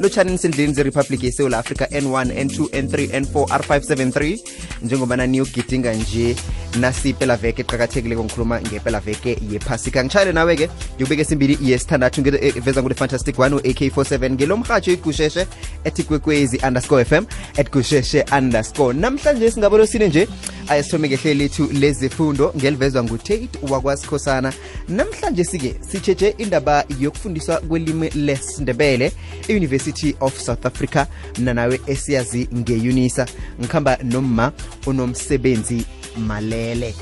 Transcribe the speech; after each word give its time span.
lotshani 0.00 0.32
nisendleleni 0.32 0.74
zeriphabliki 0.74 1.26
yesewula 1.26 1.58
africa 1.58 1.82
n1 1.90 2.26
n2 2.44 2.58
n3 2.82 3.20
n4 3.20 3.44
r573 3.44 4.38
njengobana 4.82 5.26
niyogidinga 5.26 5.94
nje 5.94 6.36
nasipelaveke 6.80 7.62
eqakathekileko 7.62 8.24
ngikhuluma 8.24 8.60
ngepelaveke 8.60 9.38
yephasika 9.50 10.04
ngitshayele 10.04 10.32
nawe-ke 10.32 10.70
ngikubeke 10.96 11.24
simbili 11.24 11.58
yesithandathu 11.62 12.22
veza 12.60 12.82
ngule 12.82 12.94
fantastic 12.94 13.38
1 13.38 13.54
u-ak47 13.54 14.30
ngelomrhatsho 14.30 14.92
igusheshe 14.92 15.46
ethi 15.84 16.02
kwekwezi 16.02 16.60
underscore 16.66 17.04
fm 17.04 17.24
at 17.58 17.70
gusheshe 17.72 18.24
underscore. 18.38 18.98
Namhlanje 18.98 19.50
singabolosine 19.50 20.08
nje 20.08 20.28
ayesithome 20.68 21.08
ngehlelo 21.08 21.42
lethu 21.42 21.68
lezifundo 21.72 22.52
ngelivezwa 22.56 23.04
ngutate 23.04 23.48
wakwasikhosana 23.70 24.52
namhlanje 24.88 25.44
sike 25.44 25.74
sitsheje 25.92 26.34
indaba 26.38 26.84
yokufundiswa 27.00 27.56
kwelimi 27.56 28.10
lesindebele 28.10 29.12
e-university 29.90 30.16
of 30.20 30.38
south 30.38 30.66
africa 30.66 31.06
mna 31.38 31.54
nawe 31.54 31.80
esiyazi 31.86 32.48
ngeunisa 32.54 33.26
ngikhamba 33.60 33.98
nomma 34.02 34.52
unomsebenzi 34.86 35.86
malele. 36.16 36.94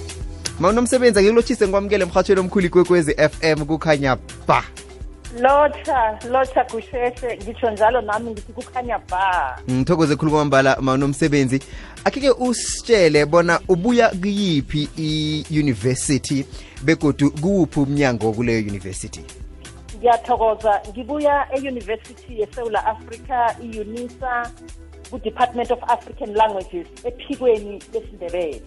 Ma 0.61 0.69
unomsebenzi 0.69 1.19
akikulotshise 1.19 1.65
ngikwamukele 1.65 2.05
emhathweni 2.05 2.41
omkhulu 2.41 2.67
ikwekwezi 2.67 3.15
fm 3.15 3.65
kukhanya 3.65 4.17
ba. 4.47 4.65
Lotha 5.41 6.19
lotha 6.31 6.65
kusheshe 6.65 7.39
ngitsho 7.43 7.71
njalo 7.71 8.01
nami 8.01 8.31
ngithi 8.31 8.53
kukhanya 8.53 8.99
ba. 9.11 9.59
Ngithokoze 9.71 10.17
khulu 10.17 10.31
kwambala 10.33 10.77
ma 10.81 10.93
unomsebenzi. 10.93 11.61
Akike 12.05 12.31
usitshele 12.31 13.27
bona 13.27 13.61
ubuya 13.69 14.09
kuyiphi 14.09 14.89
i-university 14.97 16.47
begodu 16.83 17.31
kuwuphi 17.31 17.81
umnyango 17.81 18.33
kuleyo 18.33 18.61
university 18.61 19.21
ngiyathokoza. 19.99 20.83
Ngibuya 20.91 21.47
e-university 21.57 22.41
yesewula 22.41 22.87
africa 22.87 23.55
i-unisa 23.63 24.51
ku-department 25.11 25.71
of 25.71 25.79
african 25.89 26.35
languages 26.35 26.87
ephikweni 27.05 27.83
lesindebele. 27.93 28.63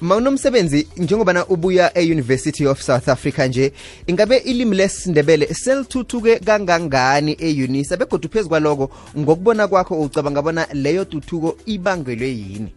Ma 0.00 0.16
unomsebenzi 0.16 0.88
njengobana 0.96 1.46
ubuya 1.46 1.98
e-university 1.98 2.66
of 2.66 2.80
south 2.80 3.08
africa 3.08 3.38
nje 3.48 3.72
ingabe 4.06 4.36
ilimi 4.36 4.76
lesindebele 4.76 5.46
selithuthuke 5.46 6.38
kangangani 6.38 7.36
e-unisa? 7.40 7.96
Begodwa 7.96 8.30
phezu 8.30 8.48
kwaloko 8.48 8.90
ngokubona 9.18 9.68
kwakho 9.68 10.00
ucabanga 10.00 10.42
bona 10.42 10.66
leyo 10.72 11.04
tuthuko 11.04 11.56
ibangelwe 11.66 12.28
yini? 12.28 12.74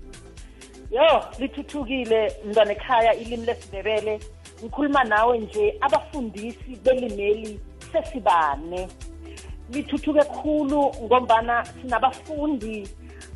Yo 0.92 1.24
lithuthukile 1.40 2.34
mntwana 2.46 2.72
ekhaya 2.72 3.14
ilimi 3.16 3.46
lesindebele 3.46 4.20
ngikhuluma 4.64 5.04
nawe 5.04 5.38
nje 5.38 5.78
abafundisi 5.82 6.76
belimeli 6.84 7.60
sesibane. 7.92 8.88
Lithuthuke 9.72 10.24
khulu 10.24 10.92
ngombana 11.04 11.66
sinabafundi 11.66 12.88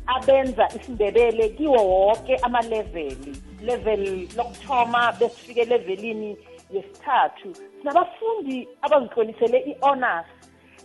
abenza 0.06 0.68
isindebele 0.76 1.48
kiwo 1.48 1.80
wonke 1.92 2.36
amaleveli 2.36 3.32
level 3.60 4.28
lokuthoma 4.36 5.12
besifike 5.12 5.64
levelini 5.64 6.36
yesithathu. 6.70 7.52
Sinabafundi 7.80 8.68
abazihlolisele 8.82 9.58
i-honors 9.58 10.26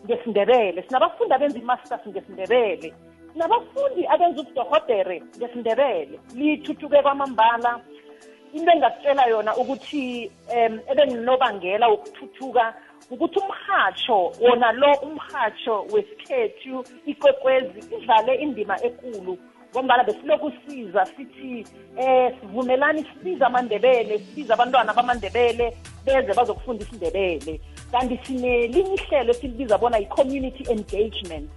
ngesindebele 0.06 0.84
sinabafundi 0.84 1.34
abenza 1.34 1.60
i-masters 1.60 2.08
ngesindebele 2.08 2.94
sinabafundi 3.34 4.08
abenza 4.08 4.42
ubudohodere 4.42 5.24
ngesindebele. 5.38 6.20
Lithuthuke 6.36 7.02
kwamambala 7.02 7.80
into 8.54 8.72
engasitshela 8.72 9.26
yona 9.26 9.56
ukuthi 9.56 10.32
um 10.56 10.80
ebenginobangela 10.92 11.88
wokuthuthuka 11.88 12.74
ukuthi 13.12 13.40
umhatsho 13.40 14.34
wona 14.42 14.72
lo 14.72 14.94
umhatsho 14.94 15.86
wesikhethu 15.94 16.86
ikwekwezi 17.06 17.80
idlale 17.96 18.36
indima 18.36 18.82
enkulu 18.84 19.38
ngombana 19.72 20.04
besiloku 20.04 20.52
siza 20.68 21.06
sithi 21.06 21.66
eh 21.98 22.34
sivumelani 22.40 23.06
sibiza 23.14 23.48
amandebele 23.48 24.20
sibiza 24.20 24.54
abantwana 24.54 24.94
bamandebele 24.94 25.78
beze 26.06 26.34
bazokufunda 26.34 26.84
isindebele 26.84 27.60
kanti 27.92 28.20
sinelinye 28.26 28.94
ihlelo 28.94 29.32
esilibiza 29.32 29.78
bona 29.78 29.98
yi-community 29.98 30.64
engagement. 30.72 31.50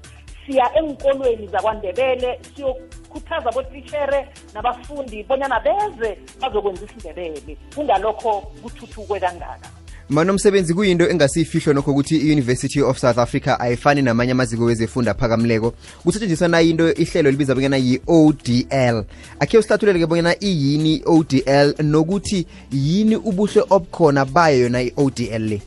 Siya 0.46 0.74
enkolweni 0.78 1.46
zakwandebele 1.46 2.40
siyokhuthaza 2.54 3.50
botishere 3.52 4.28
nabafundi 4.54 5.22
bonyana 5.22 5.60
beze 5.60 6.18
bazokwenza 6.40 6.84
isindebele. 6.84 7.56
Kungalokho 7.74 8.40
kuthuthukwe 8.62 9.20
kangaka. 9.20 9.68
Manomsebenzi 10.08 10.74
kuyinto 10.74 11.08
engasiyifihlo 11.08 11.72
nokho 11.72 11.90
ukuthi 11.90 12.16
i-university 12.16 12.82
of 12.82 12.98
south 12.98 13.18
africa 13.18 13.56
ayifani 13.58 14.02
namanye 14.02 14.32
amaziko 14.32 14.64
wezefunda 14.64 15.10
aphakamleko 15.10 15.74
kusetshenziswa 16.04 16.48
na 16.48 16.60
into 16.62 16.94
ihlelo 16.94 17.30
libiza 17.30 17.54
bonyana 17.54 17.76
yi-odl 17.76 19.04
akhe 19.40 19.58
usihlathulele-ke 19.58 20.06
bonyana 20.06 20.36
iyini 20.40 20.94
i-odl 20.94 21.74
nokuthi 21.82 22.46
yini 22.72 23.16
ubuhle 23.16 23.64
obukhona 23.70 24.24
bayo 24.24 24.60
yona 24.60 24.82
i-odl 24.82 25.38
le? 25.38 25.62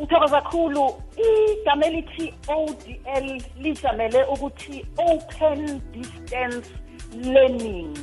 Ngithokoza 0.00 0.40
kakhulu 0.40 0.94
igama 1.22 1.86
elithi 1.86 2.34
odl 2.48 3.42
lijamele 3.60 4.24
ukuthi 4.24 4.86
open 4.96 5.80
distance 5.92 6.68
learning. 7.14 7.98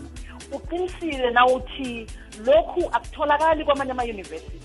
Uqinisile 0.51 1.31
na 1.31 1.45
uthi 1.45 2.07
lokhu 2.45 2.89
akutholakali 2.91 3.65
kwamanye 3.65 3.91
ama-university 3.91 4.59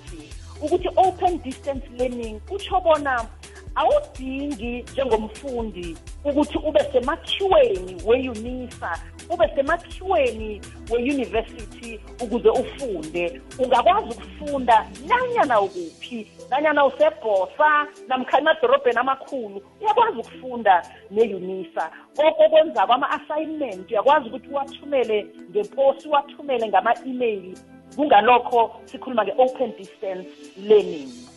ukuthi 0.62 0.88
open 0.96 1.42
distance 1.42 1.86
learning 1.98 2.40
kutsho 2.40 2.80
bona 2.80 3.26
awudingi 3.74 4.82
njengomfundi 4.92 5.96
ukuthi 6.24 6.58
ube 6.58 6.80
semakhiweni 6.92 8.02
we-unisa 8.06 8.98
ube 9.30 9.50
semakhiweni 9.54 10.60
we-university 10.90 12.00
ukuze 12.20 12.48
ufunde. 12.48 13.40
Ungakwazi 13.58 14.08
ukufunda 14.10 14.86
nanyana 15.06 15.60
ukuphi 15.60 16.26
nanyana 16.50 16.84
usebhosa 16.86 17.86
namkha 18.08 18.38
emadorobheni 18.38 18.98
amakhulu 18.98 19.62
uyakwazi 19.80 20.18
ukufunda 20.18 20.82
ne-unisa. 21.10 21.90
Okokwenza 22.18 22.86
kwama-assignment 22.86 23.90
uyakwazi 23.90 24.28
ukuthi 24.28 24.48
uwathumele 24.48 25.26
ngeposi 25.50 26.08
uwathumele 26.08 26.68
ngama-email 26.68 27.56
kungalokho 27.96 28.80
sikhuluma 28.84 29.24
nge-open 29.24 29.72
distance 29.76 30.28
learning. 30.56 31.33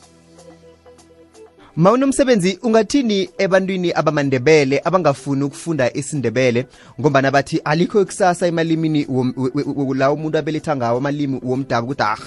Ma 1.78 1.92
unomsebenzi 1.92 2.60
ungathini 2.64 3.30
ebantwini 3.38 3.92
abamandebele 3.94 4.82
abangafuni 4.84 5.44
ukufunda 5.44 5.94
isindebele? 5.94 6.66
Ngombana 7.00 7.32
bathi 7.32 7.62
alikho 7.66 8.02
ikusasa 8.02 8.48
emalimini 8.48 9.08
la 9.96 10.12
umuntu 10.12 10.38
abeletha 10.38 10.76
ngawo 10.76 10.98
amalimi 10.98 11.40
womdaba 11.44 11.86
ukuthi 11.88 12.04
ah 12.04 12.18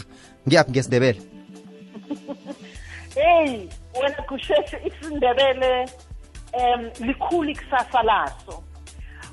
ngiyaphi 0.48 0.70
ngesindebele? 0.70 1.20
Heyi 3.14 3.68
wena 4.02 4.22
kusheshe 4.28 4.78
isindebele 4.86 5.88
um 6.52 7.06
likhulu 7.06 7.50
ikusasa 7.50 8.02
laso. 8.02 8.62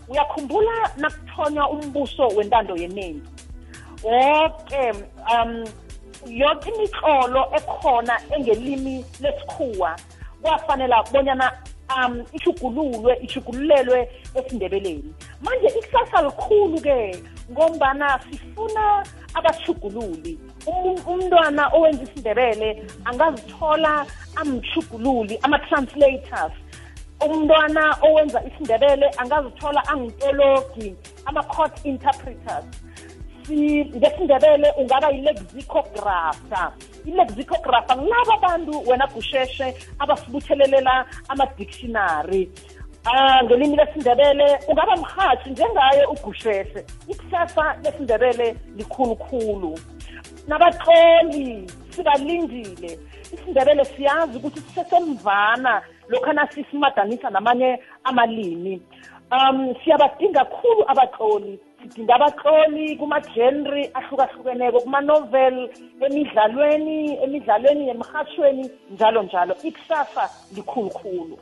Uyakhumbula 0.08 0.92
nakuthonywa 0.98 1.70
umbuso 1.70 2.28
wentando 2.28 2.76
yeningi 2.76 3.22
okay, 4.04 4.92
um 5.34 5.64
yonke 6.26 6.70
imitlolo 6.70 7.52
ekhona 7.58 8.20
engelimi 8.36 9.06
lesikhuwa. 9.22 9.96
Kwafanela 10.42 11.04
bonyana 11.12 11.52
um 11.98 12.24
ishugululwe 12.34 13.18
ishugululelwe 13.22 14.10
esindebeleni. 14.36 15.14
Manje 15.42 15.68
ikusasa 15.68 16.22
likhulu-ke 16.22 17.24
ngombana 17.52 18.20
sifuna 18.32 19.06
abashugululi 19.34 20.40
umntwana 21.08 21.70
owenza 21.74 22.04
isindebele 22.04 22.84
angazithola 23.06 24.06
amshugululi 24.36 25.40
ama-translators. 25.44 26.54
Umntwana 27.26 27.98
owenza 28.02 28.44
isindebele 28.44 29.10
angazithola 29.18 29.88
angitologi 29.88 30.96
ama-court 31.26 31.86
interpreters 31.86 32.66
ngesindebele 33.54 34.72
ungaba 34.78 35.10
yi-lexicographer. 35.12 36.72
I-lexicographer 37.06 37.98
ngilabo 37.98 38.34
abantu 38.34 38.90
wena 38.90 39.08
gusheshe 39.08 39.74
abasibuthelelela 40.00 41.06
ama-dictionary. 41.30 42.50
Ah 43.06 43.44
ngelimi 43.44 43.76
lesindebele 43.76 44.60
ungaba 44.68 44.96
mhathi 44.96 45.50
njengaye 45.50 46.06
ugusheshe. 46.06 46.86
Ikusasa 47.08 47.76
lesindebele 47.84 48.56
likhulukhulu 48.76 49.80
nabatloli 50.48 51.72
sibalindile. 51.90 53.00
Isindebele 53.34 53.86
siyazi 53.86 54.38
ukuthi 54.38 54.60
sisesemvana 54.60 55.82
lokhana 56.10 56.48
sisimadanisa 56.52 57.30
namanye 57.30 57.80
amalimi. 58.04 58.82
Um 59.32 59.76
siyabadinga 59.84 60.46
khulu 60.46 60.84
abatloli 60.88 61.60
sidinga 61.88 62.16
abatloli 62.16 62.96
kuma-genre 62.98 63.92
ahlukahlukeneko 63.94 64.80
kuma-novel 64.80 65.70
emidlalweni 66.06 67.18
emidlalweni 67.24 67.88
yemrhatshweni 67.88 68.70
njalo 68.94 69.24
njalo. 69.24 69.56
Ikusasa 69.64 70.30
likhulukhulu 70.56 71.38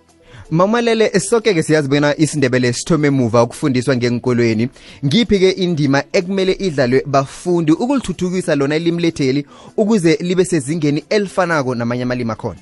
mamalele 0.52 1.20
soke-ke 1.20 1.64
siyazi 1.64 1.90
bona 1.90 2.18
isindebele 2.18 2.74
sithome 2.74 3.08
emuva 3.08 3.44
ukufundiswa 3.44 3.96
ngenkolweni 3.96 4.70
ngiphi-ke 5.06 5.50
indima 5.52 6.04
ekumele 6.14 6.52
idlalwe 6.52 7.04
bafundi 7.06 7.72
ukulithuthukisa 7.72 8.56
lona 8.56 8.76
ilimi 8.76 9.02
letheli 9.02 9.48
ukuze 9.78 10.18
libe 10.22 10.46
sezingeni 10.46 11.04
elifanako 11.10 11.76
namanye 11.76 12.04
amalimi 12.04 12.32
akhona? 12.32 12.60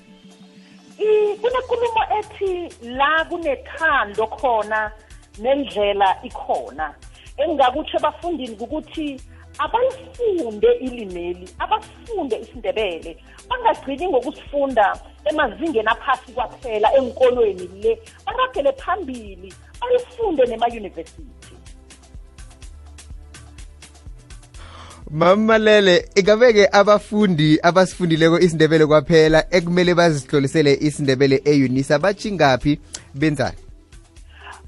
Kunenkulumo 1.41 2.03
ethi 2.19 2.69
la 2.87 3.25
kunethando 3.29 4.27
khona 4.27 4.91
nendlela 5.39 6.15
ikhona. 6.23 6.93
Engingakutsho 7.37 7.97
ebafundini 7.97 8.55
ukuthi 8.59 9.19
abalifunde 9.57 10.71
ilimeli 10.73 11.49
abafunde 11.59 12.35
isindebele. 12.39 13.17
Bangagcini 13.49 14.07
ngokusifunda 14.07 14.97
emazingeni 15.25 15.87
aphasi 15.87 16.31
kwaphela 16.31 16.93
enkolweni 16.97 17.69
le 17.81 17.99
baragele 18.25 18.71
phambili 18.73 19.53
balifunde 19.81 20.45
nemayunivesithi. 20.45 21.53
Mamalele 25.11 26.09
ingabeke 26.15 26.67
abafundi 26.71 27.59
abasifundileko 27.63 28.39
isindebele 28.39 28.85
kwaphela 28.85 29.45
ekumele 29.51 29.95
bazihlolisele 29.95 30.77
isindebele 30.81 31.41
eunisa 31.45 31.99
batshingaphi 31.99 32.79
benzani? 33.15 33.57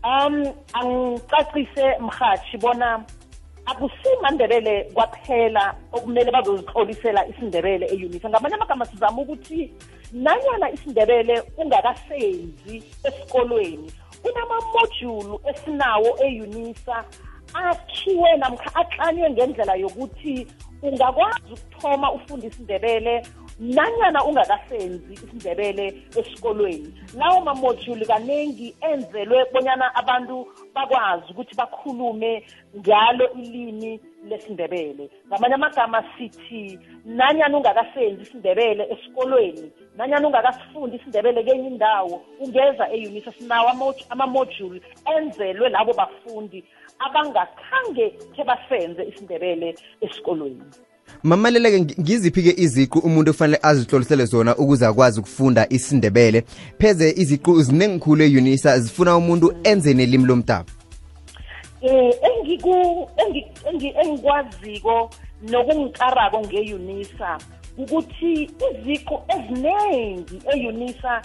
Um 0.05 0.53
angicacise 0.73 1.99
mhathi 1.99 2.57
bona 2.57 3.03
akusimandebele 3.65 4.83
kwaphela 4.93 5.75
okumele 5.91 6.31
bazozixolisela 6.31 7.27
isindebele 7.27 7.85
eyunisa 7.93 8.29
ngamanye 8.29 8.55
amagama 8.55 8.85
sizama 8.85 9.21
ukuthi 9.21 9.73
nanyana 10.13 10.71
isindebele 10.71 11.43
ungakasenzi 11.57 12.83
esikolweni 13.03 13.91
kunamamojulu 14.21 15.41
esinawo 15.49 16.17
eyunisa 16.25 17.03
akhiwe 17.55 18.37
namkha 18.37 18.69
aklanywe 18.75 19.29
ngendlela 19.29 19.75
yokuthi 19.75 20.47
ungakwazi 20.81 21.53
ukuthoma 21.53 22.11
ufunda 22.11 22.47
isindebele 22.47 23.25
nanyana 23.59 24.23
ungakasenzi 24.25 25.13
isindebele 25.13 25.85
esikolweni. 26.19 26.93
Lawo 27.17 27.41
mamojuli 27.41 28.05
kaningi 28.05 28.75
enzelwe 28.81 29.45
bonyana 29.53 29.95
abantu 29.95 30.47
bakwazi 30.73 31.31
ukuthi 31.31 31.55
bakhulume 31.55 32.45
ngalo 32.77 33.33
ilimi 33.33 33.99
lesindebele. 34.29 35.09
Ngamanye 35.27 35.55
amagama 35.55 36.03
sithi 36.17 36.79
nanyana 37.05 37.57
ungakasenzi 37.57 38.21
isindebele 38.21 38.83
esikolweni 38.93 39.71
nanyana 39.97 40.27
ungakasifundi 40.27 40.95
isindebele 40.95 41.43
kenye 41.43 41.67
indawo 41.67 42.21
ungeza 42.39 42.89
eyunisa 42.93 43.31
sinawo 43.39 43.69
amo- 43.69 43.95
amamojuli 44.09 44.81
enzelwe 45.17 45.69
labo 45.69 45.93
bafundi 45.93 46.63
abangakhange 46.99 48.09
khe 48.35 48.43
basenze 48.43 49.03
isindebele 49.03 49.75
esikolweni. 50.01 50.61
Mamalele-ke 51.23 51.79
ngi- 51.79 52.01
ngiziphi-ke 52.01 52.53
iziqu 52.61 52.99
umuntu 52.99 53.31
kufanele 53.31 53.59
azihlolisele 53.63 54.25
zona 54.25 54.55
ukuze 54.55 54.85
akwazi 54.85 55.19
ukufunda 55.19 55.67
isindebele? 55.69 56.41
Pheze 56.79 57.09
iziqu 57.09 57.61
zinengikhulu 57.61 58.23
eyunisa 58.23 58.79
zifuna 58.79 59.17
umuntu 59.17 59.53
enze 59.63 59.93
nelimi 59.93 60.25
lomdabu 60.25 60.69
eh 61.85 62.11
engiku 62.27 62.73
engi- 63.21 63.47
engi- 63.69 63.95
engikwaziko 64.01 65.09
nokungikarako 65.51 66.37
ngeUnisa. 66.41 67.29
Ukuthi 67.77 68.49
iziqu 68.71 69.15
eziningi 69.35 70.41
eUnisa 70.53 71.21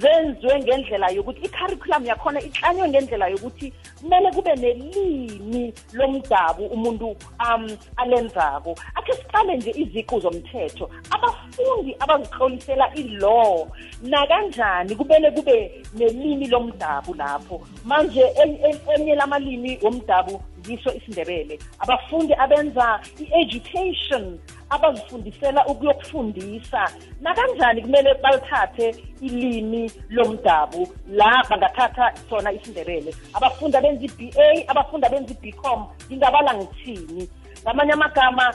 zenziwe 0.00 0.58
ngendlela 0.62 1.08
yokuthi 1.10 1.40
i-curriculum 1.46 2.04
yakhona 2.06 2.40
iklanywe 2.40 2.88
ngendlela 2.88 3.28
yokuthi 3.28 3.72
kumele 4.00 4.30
kube 4.32 4.54
nelimi 4.54 5.72
lomdabu 5.92 6.66
umuntu 6.66 7.06
um 7.40 7.66
alenzako. 7.96 8.76
Akhe 8.94 9.12
siqale 9.12 9.56
nje 9.56 9.70
iziqu 9.70 10.20
zomthetho. 10.20 10.90
Abafundi 11.10 11.96
abazihlolisela 12.00 12.94
i-law 12.94 13.66
nakanjani 14.02 14.96
kumele 14.96 15.30
kube 15.30 15.82
nelimi 15.94 16.46
lomdabu 16.48 17.14
lapho? 17.14 17.60
Manje 17.84 18.20
en- 18.42 18.58
en- 18.64 18.80
enye 19.00 19.14
lamalimi 19.14 19.78
womdabu 19.82 20.42
ngiso 20.60 20.92
isindebele. 20.94 21.58
Abafundi 21.78 22.34
abenza 22.34 23.00
i-education 23.20 24.38
abazifundisela 24.74 25.66
ukuyokufundisa. 25.66 26.90
Nakanjani 27.20 27.82
kumele 27.82 28.14
balithathe 28.22 28.94
ilimi 29.20 29.90
lomdabu? 30.10 30.88
La 31.08 31.44
bangathatha 31.50 32.12
sona 32.30 32.52
isindebele. 32.52 33.14
Abafundi 33.34 33.76
abenza 33.76 34.04
i-ba 34.04 34.70
abafundi 34.72 35.06
abenza 35.06 35.32
i-bcom 35.34 35.86
ngingabala 36.06 36.54
ngithini? 36.54 37.28
Ngamanye 37.62 37.92
amagama 37.92 38.54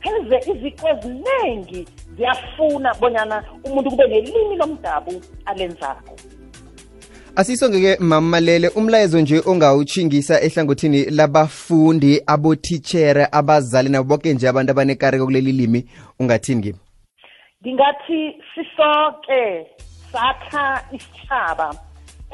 pheze 0.00 0.36
iziqu 0.52 0.88
eziningi 0.88 1.88
ziyafuna 2.16 2.94
bonyana 2.94 3.44
umuntu 3.64 3.90
kube 3.90 4.06
nelimi 4.06 4.56
lomdabu 4.56 5.22
alenzako. 5.44 6.14
Asisonge-ke 7.38 7.96
mamalele 8.00 8.68
umlayezo 8.68 9.20
nje 9.20 9.42
ongawutshingisa 9.46 10.40
ehlangothini 10.42 11.04
labafundi 11.04 12.22
abotitshere 12.26 13.28
abazali 13.32 13.88
nabo 13.88 14.08
bonke 14.08 14.34
nje 14.34 14.48
abantu 14.48 14.70
abanekareko 14.72 15.24
kuleli 15.24 15.52
limi. 15.52 15.84
Ungathini 16.20 16.62
kimi 16.62 16.78
ngingathi 17.62 18.42
sisoke 18.54 19.66
sakha 20.12 20.84
isitshaba 20.92 21.74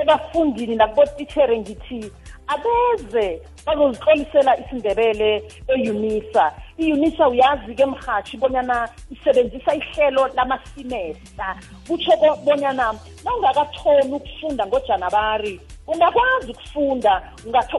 ebafundini 0.02 0.76
nakubotitshere 0.76 1.58
ngithi 1.58 2.10
abeze 2.46 3.40
bazozihlolisela 3.66 4.58
isindebele 4.60 5.42
iyunisa 6.78 7.28
uyazi-ke 7.28 7.86
mhathi 7.86 8.36
bonyana 8.36 8.88
isebenzisa 9.10 9.74
ihlelo 9.74 10.28
lamasimesta 10.36 11.56
kutsho 11.86 12.12
bonyana 12.44 12.44
bonyana 12.44 12.94
nawungakathomi 13.24 14.12
ukufunda 14.12 14.66
ngojanabari 14.66 15.60
ungakwazi 15.86 16.50
ukufunda 16.50 17.22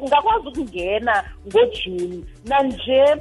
ungakwazi 0.01 0.47
ukungena 0.47 1.23
ngojuni 1.47 2.25
nanje 2.45 3.15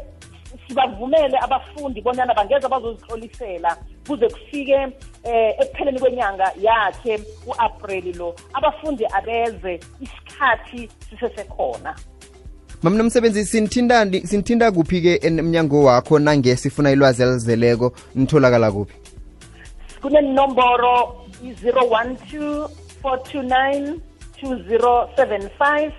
sibavumele 0.67 1.39
abafundi 1.39 2.01
bonyana 2.01 2.35
bangeza 2.35 2.69
bazozihlolisela 2.69 3.77
kuze 4.07 4.29
kufike 4.29 4.79
eh 5.25 5.55
ekupheleni 5.61 5.99
kwenyanga 6.01 6.53
yakhe 6.61 7.21
u-apreli 7.47 8.13
lo 8.13 8.35
abafundi 8.53 9.07
abeze 9.07 9.81
isikhathi 10.01 10.91
sisesekhona. 11.11 11.95
Mamnomsebenzi 12.83 13.45
sinithintani 13.45 14.27
sinithinta 14.27 14.73
kuphi-ke 14.73 15.21
emnyango 15.23 15.85
wakho 15.85 16.19
nange 16.19 16.57
sifuna 16.57 16.91
ilwazi 16.91 17.23
elizeleko 17.23 17.93
nitholakala 18.15 18.73
kuphi? 18.73 18.95
Kunenomboro 20.03 21.27
i-012 21.45 22.69
429 23.03 23.99
2075 24.43 25.93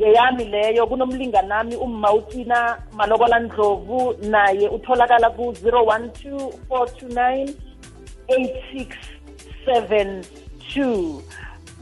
ngeyami 0.00 0.44
leyo 0.44 0.86
kunomlinganami 0.86 1.76
ummautina 1.76 2.78
malokola 2.96 3.38
ndlovu 3.38 4.14
naye 4.22 4.68
utholakala 4.68 5.30
ku-012 5.30 6.52
429 6.68 7.54
8672 9.66 11.20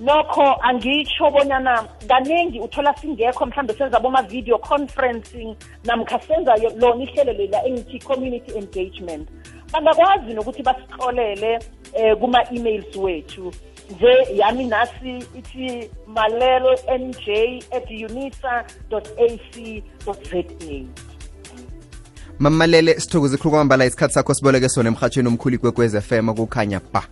nokho 0.00 0.54
angitsho 0.62 1.30
bonyana 1.30 1.84
kaningi 2.08 2.60
uthola 2.60 2.94
singekho 2.96 3.46
mhlambe 3.46 3.74
senza 3.74 4.00
boma-video 4.00 4.58
conferencing 4.58 5.56
namkha 5.84 6.20
senza 6.20 6.54
yo- 6.54 6.72
lona 6.76 7.02
ihlelo 7.04 7.32
lela 7.32 7.64
engithi 7.66 7.98
community 7.98 8.58
engagement. 8.58 9.28
Bangakwazi 9.72 10.34
nokuthi 10.34 10.62
basixolele 10.62 11.58
eh 11.94 12.16
kuma-emails 12.16 12.96
wethu. 12.96 13.52
Nje 13.90 14.36
yami 14.36 14.66
nasi 14.66 15.24
ithi 15.38 15.90
malelo 16.06 16.78
nj 16.98 17.28
at 17.76 17.90
unisa 17.90 18.64
ac 19.18 19.82
za 20.06 20.14
mamalele 22.38 23.00
sithokoze 23.00 23.36
khulu 23.36 23.50
kwamambala 23.50 23.86
isikhathi 23.86 24.14
sakho 24.14 24.34
siboleke 24.34 24.68
sona 24.68 24.88
emhatshweni 24.88 25.28
omkhulu 25.28 25.58
kwekwez 25.58 25.96
fm 26.00 26.34
kukhanya 26.34 26.80
ba 26.92 27.02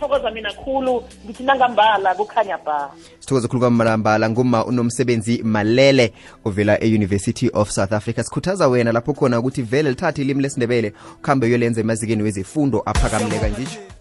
thokoza 0.00 0.30
mina 0.30 0.52
khulu 0.52 1.04
ngithi 1.24 1.42
nangambala 1.42 2.14
kukhanya 2.14 2.58
ba 2.58 2.90
sithokoze 3.20 3.48
khulu 3.48 3.60
kwamambala 3.60 4.30
nguma 4.30 4.64
unomsebenzi 4.64 5.42
malele 5.42 6.12
ovela 6.44 6.84
e-university 6.84 7.50
of 7.54 7.70
south 7.70 7.92
africa. 7.92 8.22
Sikhuthaza 8.24 8.68
wena 8.68 8.92
lapho 8.92 9.12
khona 9.14 9.38
ukuthi 9.38 9.62
vele 9.62 9.90
lithathe 9.90 10.22
ilimi 10.22 10.42
lesindebele 10.42 10.92
ukuhambe 11.14 11.46
uyolenza 11.46 11.80
emazikeni 11.80 12.22
wezifundo 12.22 12.82
aphakamileka 12.86 13.48
njitsho 13.48 13.99